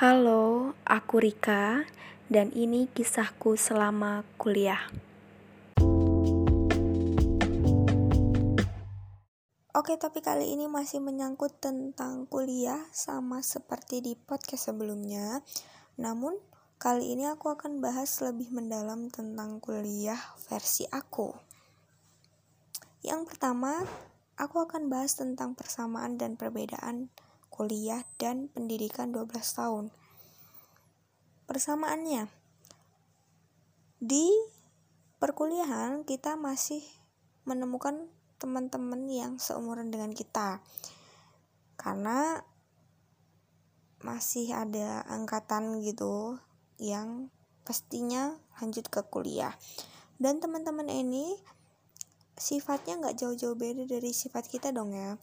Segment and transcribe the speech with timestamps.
[0.00, 1.84] Halo, aku Rika,
[2.32, 4.80] dan ini kisahku selama kuliah.
[9.76, 15.44] Oke, tapi kali ini masih menyangkut tentang kuliah, sama seperti di podcast sebelumnya.
[16.00, 16.32] Namun,
[16.80, 21.36] kali ini aku akan bahas lebih mendalam tentang kuliah versi aku.
[23.04, 23.84] Yang pertama,
[24.40, 27.12] aku akan bahas tentang persamaan dan perbedaan
[27.50, 29.84] kuliah dan pendidikan 12 tahun.
[31.44, 32.30] Persamaannya,
[34.00, 34.30] di
[35.20, 36.80] perkuliahan kita masih
[37.44, 38.08] menemukan
[38.40, 40.64] teman-teman yang seumuran dengan kita.
[41.76, 42.40] Karena
[44.00, 46.40] masih ada angkatan gitu
[46.80, 47.28] yang
[47.68, 49.52] pastinya lanjut ke kuliah.
[50.16, 51.36] Dan teman-teman ini
[52.40, 55.20] sifatnya nggak jauh-jauh beda dari sifat kita dong ya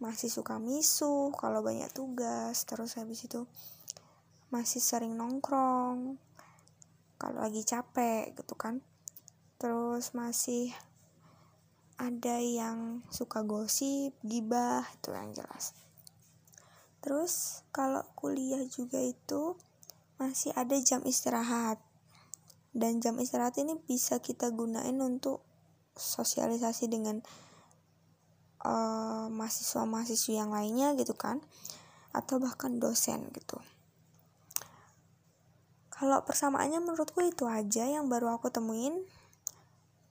[0.00, 3.44] masih suka misu kalau banyak tugas terus habis itu
[4.50, 6.18] masih sering nongkrong
[7.20, 8.80] kalau lagi capek gitu kan.
[9.60, 10.72] Terus masih
[12.00, 15.76] ada yang suka gosip gibah itu yang jelas.
[17.04, 19.60] Terus kalau kuliah juga itu
[20.16, 21.76] masih ada jam istirahat.
[22.72, 25.44] Dan jam istirahat ini bisa kita gunain untuk
[25.92, 27.20] sosialisasi dengan
[28.64, 31.40] uh, mahasiswa-mahasiswa yang lainnya gitu kan
[32.10, 33.60] atau bahkan dosen gitu.
[35.92, 39.04] Kalau persamaannya menurutku itu aja yang baru aku temuin.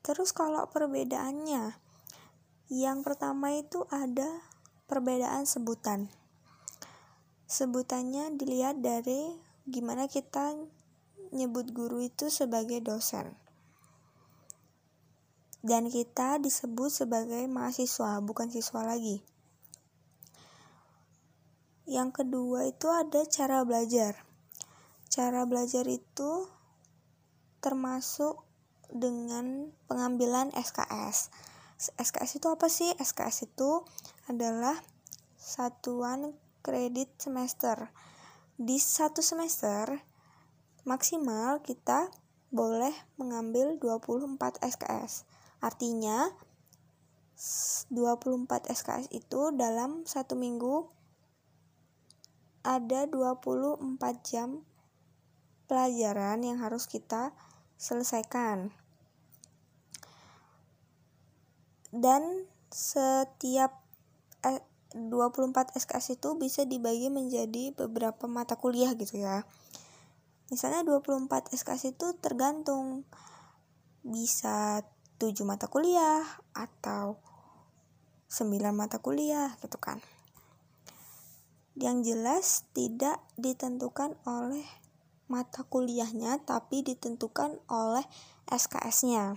[0.06, 1.76] Terus kalau perbedaannya
[2.70, 4.30] yang pertama itu ada
[4.86, 6.14] perbedaan sebutan.
[7.50, 9.34] Sebutannya dilihat dari
[9.66, 10.54] gimana kita
[11.34, 13.49] nyebut guru itu sebagai dosen
[15.60, 19.20] dan kita disebut sebagai mahasiswa, bukan siswa lagi.
[21.90, 24.24] Yang kedua itu ada cara belajar.
[25.10, 26.46] Cara belajar itu
[27.60, 28.46] termasuk
[28.94, 31.34] dengan pengambilan SKS.
[31.98, 32.94] SKS itu apa sih?
[32.94, 33.84] SKS itu
[34.30, 34.78] adalah
[35.34, 37.90] satuan kredit semester.
[38.60, 39.98] Di satu semester
[40.86, 42.12] maksimal kita
[42.50, 45.29] boleh mengambil 24 SKS.
[45.60, 46.32] Artinya
[47.92, 50.92] 24 SKS itu dalam satu minggu
[52.68, 53.80] ada 24
[54.28, 54.68] jam
[55.72, 57.32] pelajaran yang harus kita
[57.80, 58.76] selesaikan.
[61.90, 63.82] Dan setiap
[64.94, 69.48] 24 eh, SKS itu bisa dibagi menjadi beberapa mata kuliah gitu ya.
[70.50, 73.06] Misalnya 24 SKS itu tergantung
[74.02, 74.82] bisa
[75.20, 76.24] 7 mata kuliah
[76.56, 77.20] atau
[78.32, 80.00] 9 mata kuliah gitu kan.
[81.76, 84.64] Yang jelas tidak ditentukan oleh
[85.28, 88.08] mata kuliahnya tapi ditentukan oleh
[88.48, 89.36] SKS-nya.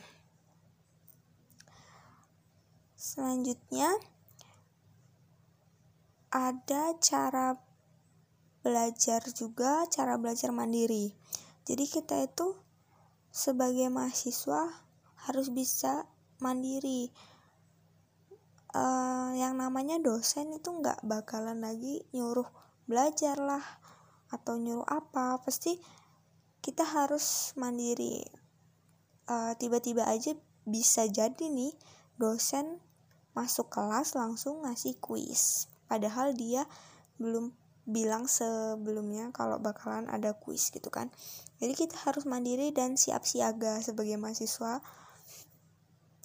[2.94, 3.90] Selanjutnya
[6.32, 7.58] ada cara
[8.62, 11.12] belajar juga, cara belajar mandiri.
[11.66, 12.56] Jadi kita itu
[13.28, 14.91] sebagai mahasiswa
[15.28, 16.06] harus bisa
[16.42, 17.10] mandiri.
[18.72, 22.48] Uh, yang namanya dosen itu nggak bakalan lagi nyuruh
[22.88, 23.62] belajar lah
[24.32, 25.38] atau nyuruh apa.
[25.44, 25.76] Pasti
[26.62, 28.42] kita harus mandiri.
[29.26, 31.74] Eh, tiba-tiba aja bisa jadi nih
[32.18, 32.78] dosen
[33.34, 35.66] masuk kelas langsung ngasih kuis.
[35.86, 36.66] Padahal dia
[37.16, 41.10] belum bilang sebelumnya kalau bakalan ada kuis gitu kan.
[41.58, 44.82] Jadi kita harus mandiri dan siap siaga sebagai mahasiswa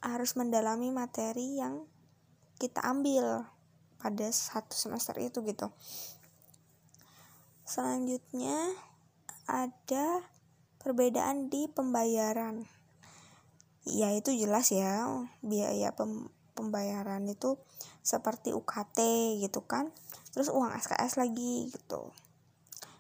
[0.02, 1.86] harus mendalami materi yang
[2.58, 3.46] kita ambil
[3.98, 5.74] pada satu semester itu gitu.
[7.68, 8.56] Selanjutnya
[9.50, 10.24] ada
[10.80, 12.64] perbedaan di pembayaran.
[13.88, 15.08] Ya itu jelas ya,
[15.44, 17.62] biaya pem pembayaran itu
[18.02, 19.00] seperti UKT
[19.44, 19.94] gitu kan.
[20.34, 22.10] Terus uang SKS lagi gitu.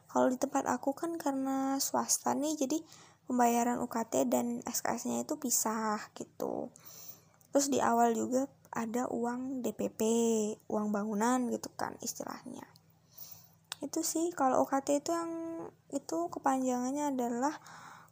[0.08, 2.78] Kalau di tempat aku kan karena swasta nih jadi
[3.28, 6.72] pembayaran UKT dan SKS-nya itu pisah gitu.
[7.52, 10.02] Terus di awal juga ada uang DPP,
[10.72, 12.64] uang bangunan gitu kan istilahnya.
[13.84, 15.32] Itu sih kalau UKT itu yang
[15.92, 17.60] itu kepanjangannya adalah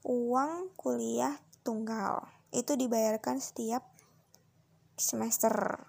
[0.03, 2.27] uang kuliah tunggal.
[2.51, 3.87] Itu dibayarkan setiap
[4.99, 5.87] semester.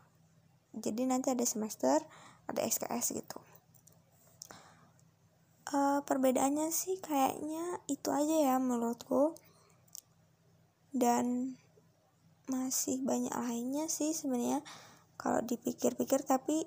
[0.77, 2.01] Jadi nanti ada semester,
[2.47, 3.39] ada SKS gitu
[5.73, 9.35] uh, perbedaannya sih kayaknya itu aja ya menurutku.
[10.97, 11.57] Dan
[12.47, 14.63] masih banyak lainnya sih sebenarnya
[15.19, 16.65] kalau dipikir-pikir tapi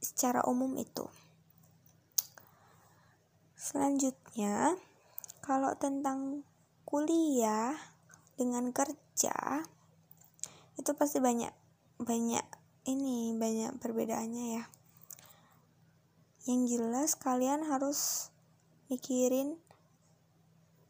[0.00, 1.04] secara umum itu.
[3.60, 4.74] Selanjutnya
[5.44, 6.42] kalau tentang
[6.88, 7.76] kuliah
[8.40, 9.62] dengan kerja
[10.80, 11.52] itu pasti banyak
[12.00, 12.46] banyak
[12.88, 14.64] ini banyak perbedaannya ya.
[16.48, 18.29] Yang jelas kalian harus
[18.90, 19.56] mikirin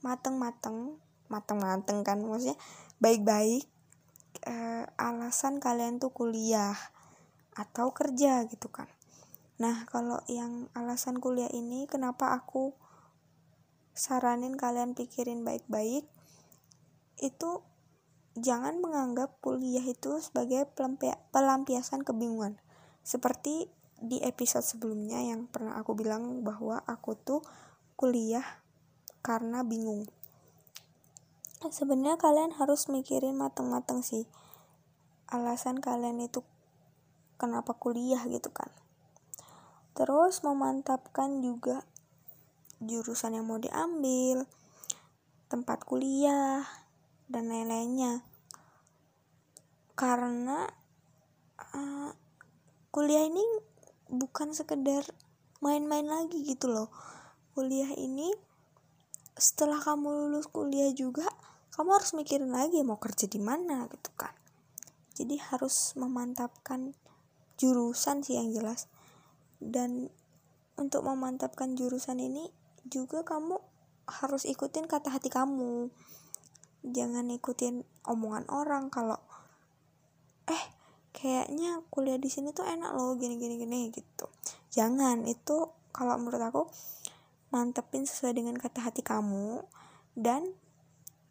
[0.00, 0.96] mateng-mateng
[1.30, 2.58] mateng-mateng kan maksudnya
[2.98, 3.68] baik-baik
[4.48, 6.74] uh, alasan kalian tuh kuliah
[7.54, 8.88] atau kerja gitu kan.
[9.60, 12.72] Nah kalau yang alasan kuliah ini kenapa aku
[13.92, 16.08] saranin kalian pikirin baik-baik
[17.20, 17.60] itu
[18.32, 20.64] jangan menganggap kuliah itu sebagai
[21.30, 22.56] pelampiasan kebingungan.
[23.04, 23.68] Seperti
[24.00, 27.44] di episode sebelumnya yang pernah aku bilang bahwa aku tuh
[28.00, 28.64] kuliah
[29.20, 30.08] karena bingung.
[31.60, 34.24] Sebenarnya kalian harus mikirin mateng-mateng sih.
[35.28, 36.40] Alasan kalian itu
[37.36, 38.72] kenapa kuliah gitu kan.
[39.92, 41.84] Terus memantapkan juga
[42.80, 44.48] jurusan yang mau diambil
[45.52, 46.64] tempat kuliah
[47.28, 48.24] dan lain-lainnya.
[49.92, 50.64] Karena
[51.76, 52.16] uh,
[52.88, 53.44] kuliah ini
[54.08, 55.04] bukan sekedar
[55.60, 56.88] main-main lagi gitu loh
[57.54, 58.30] kuliah ini
[59.34, 61.24] setelah kamu lulus kuliah juga
[61.70, 64.34] kamu harus mikirin lagi mau kerja di mana gitu kan.
[65.14, 66.92] Jadi harus memantapkan
[67.56, 68.90] jurusan sih yang jelas.
[69.60, 70.12] Dan
[70.76, 72.48] untuk memantapkan jurusan ini
[72.88, 73.60] juga kamu
[74.08, 75.88] harus ikutin kata hati kamu.
[76.82, 79.20] Jangan ikutin omongan orang kalau
[80.48, 80.64] eh
[81.14, 84.26] kayaknya kuliah di sini tuh enak loh gini gini gini gitu.
[84.74, 86.62] Jangan itu kalau menurut aku
[87.50, 89.62] mantepin sesuai dengan kata hati kamu
[90.14, 90.46] dan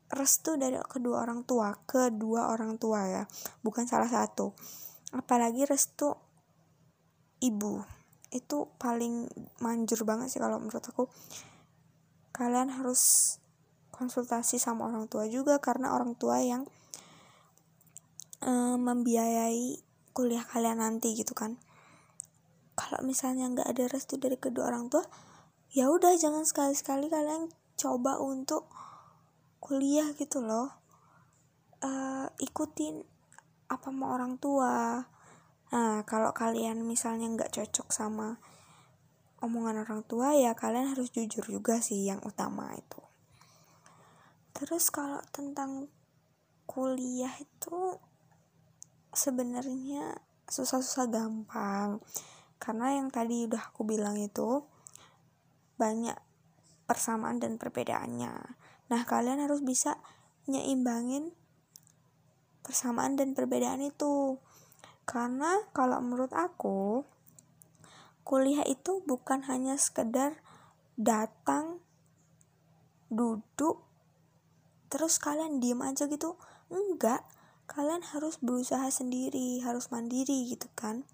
[0.10, 3.24] restu dari kedua orang tua kedua orang tua ya
[3.64, 4.54] bukan salah satu.
[5.16, 6.14] Apalagi restu
[7.42, 7.82] ibu.
[8.30, 9.26] Itu paling
[9.64, 11.10] manjur banget sih kalau menurut aku.
[12.30, 13.02] Kalian harus
[13.90, 16.64] konsultasi sama orang tua juga karena orang tua yang
[18.46, 19.82] uh, membiayai
[20.14, 21.58] kuliah kalian nanti gitu kan.
[22.78, 25.04] Kalau misalnya nggak ada restu dari kedua orang tua
[25.70, 28.66] ya udah jangan sekali-sekali kalian coba untuk
[29.62, 30.74] kuliah gitu loh.
[31.80, 33.06] Uh, ikutin
[33.70, 35.06] apa mau orang tua.
[35.70, 38.42] Nah kalau kalian misalnya nggak cocok sama
[39.40, 43.00] omongan orang tua ya kalian harus jujur juga sih yang utama itu.
[44.58, 45.88] Terus kalau tentang
[46.66, 47.96] kuliah itu
[49.14, 50.18] sebenarnya
[50.50, 52.02] susah-susah gampang.
[52.60, 54.66] Karena yang tadi udah aku bilang itu
[55.80, 56.20] banyak
[56.86, 58.60] persamaan dan perbedaannya
[58.90, 60.02] Nah, kalian harus bisa
[60.50, 61.30] nyeimbangin
[62.66, 64.42] persamaan dan perbedaan itu.
[65.06, 67.06] Karena kalau menurut aku,
[68.26, 70.42] kuliah itu bukan hanya sekedar
[70.98, 71.82] datang,
[73.14, 73.86] duduk,
[74.90, 76.38] terus kalian diem aja gitu.
[76.74, 77.26] Enggak,
[77.70, 81.06] kalian harus berusaha sendiri, harus mandiri gitu kan.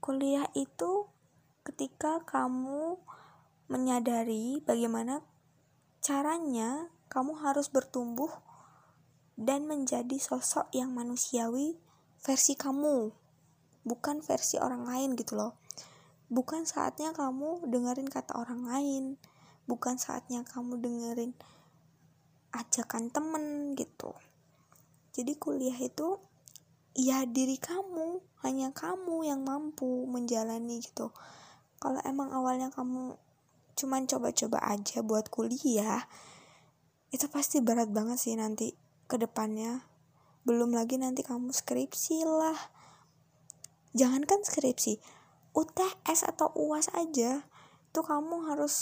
[0.00, 1.08] Kuliah itu
[1.66, 3.02] ketika kamu
[3.66, 5.26] menyadari bagaimana
[6.06, 8.30] Caranya, kamu harus bertumbuh
[9.34, 11.74] dan menjadi sosok yang manusiawi
[12.22, 13.10] versi kamu,
[13.82, 15.58] bukan versi orang lain gitu loh.
[16.30, 19.18] Bukan saatnya kamu dengerin kata orang lain,
[19.66, 21.34] bukan saatnya kamu dengerin
[22.54, 24.14] ajakan temen gitu.
[25.10, 26.22] Jadi kuliah itu
[26.94, 31.10] ya diri kamu, hanya kamu yang mampu menjalani gitu.
[31.86, 33.14] Kalau emang awalnya kamu
[33.78, 36.02] cuman coba-coba aja buat kuliah
[37.14, 38.74] itu pasti berat banget sih nanti
[39.06, 39.86] ke depannya.
[40.42, 42.58] Belum lagi nanti kamu skripsi lah.
[43.94, 44.98] Jangankan skripsi
[45.54, 47.46] UTS atau UAS aja
[47.86, 48.74] itu kamu harus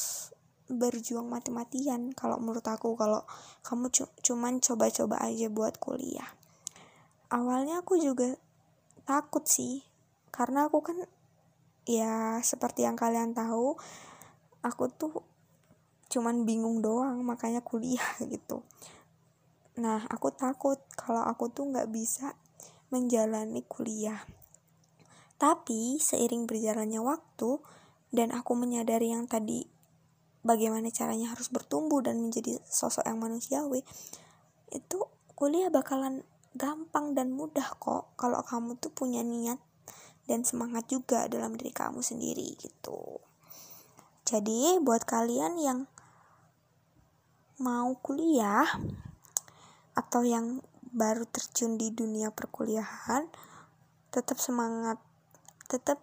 [0.73, 3.29] berjuang mati-matian kalau menurut aku kalau
[3.61, 6.33] kamu cu cuman coba-coba aja buat kuliah.
[7.29, 8.41] Awalnya aku juga
[9.05, 9.85] takut sih
[10.33, 11.05] karena aku kan
[11.85, 13.77] ya seperti yang kalian tahu
[14.65, 15.13] aku tuh
[16.09, 18.65] cuman bingung doang makanya kuliah gitu.
[19.81, 22.37] Nah aku takut kalau aku tuh nggak bisa
[22.89, 24.23] menjalani kuliah.
[25.35, 27.59] Tapi seiring berjalannya waktu
[28.15, 29.67] dan aku menyadari yang tadi
[30.47, 33.83] bagaimana caranya harus bertumbuh dan menjadi sosok yang manusiawi
[34.71, 34.99] itu
[35.35, 36.23] kuliah bakalan
[36.55, 39.59] gampang dan mudah kok kalau kamu tuh punya niat
[40.25, 43.21] dan semangat juga dalam diri kamu sendiri gitu.
[44.25, 45.79] Jadi buat kalian yang
[47.61, 48.67] mau kuliah
[49.95, 50.65] atau yang
[50.95, 53.29] baru terjun di dunia perkuliahan,
[54.11, 54.97] tetap semangat,
[55.69, 56.01] tetap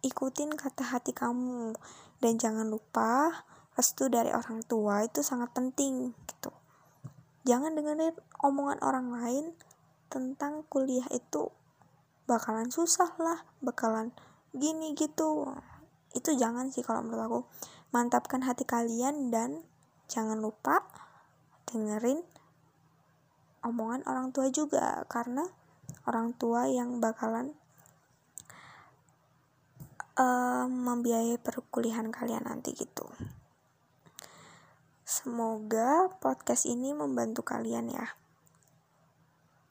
[0.00, 1.74] ikutin kata hati kamu
[2.22, 3.42] dan jangan lupa
[3.74, 6.54] restu dari orang tua itu sangat penting gitu
[7.42, 9.46] jangan dengerin omongan orang lain
[10.06, 11.50] tentang kuliah itu
[12.28, 14.12] bakalan susah lah bakalan
[14.52, 15.48] gini gitu
[16.12, 17.40] itu jangan sih kalau menurut aku
[17.88, 19.64] mantapkan hati kalian dan
[20.12, 20.84] jangan lupa
[21.64, 22.20] dengerin
[23.64, 25.48] omongan orang tua juga karena
[26.04, 27.56] orang tua yang bakalan
[30.16, 33.08] uh, membiayai perkuliahan kalian nanti gitu.
[35.08, 38.06] Semoga podcast ini membantu kalian ya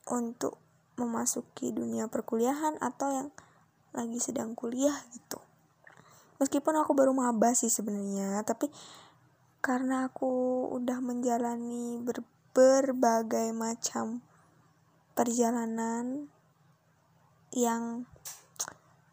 [0.10, 0.58] untuk
[0.98, 3.30] memasuki dunia perkuliahan atau yang
[3.94, 5.40] lagi sedang kuliah gitu.
[6.38, 8.70] Meskipun aku baru maba sih sebenarnya, tapi
[9.62, 12.22] karena aku udah menjalani ber
[12.58, 14.26] berbagai macam
[15.14, 16.26] perjalanan
[17.54, 18.10] yang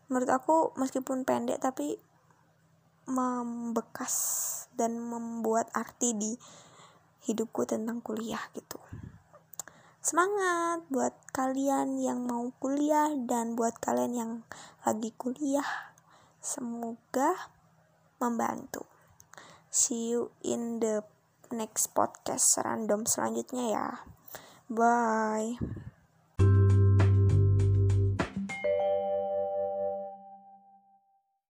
[0.09, 2.00] menurut aku meskipun pendek tapi
[3.05, 4.17] membekas
[4.73, 6.33] dan membuat arti di
[7.29, 8.81] hidupku tentang kuliah gitu.
[10.04, 14.32] Semangat buat kalian yang mau kuliah dan buat kalian yang
[14.84, 15.96] lagi kuliah.
[16.44, 17.32] Semoga
[18.20, 18.84] membantu.
[19.73, 21.00] See you in the
[21.49, 23.88] next podcast random selanjutnya ya.
[24.68, 25.56] Bye.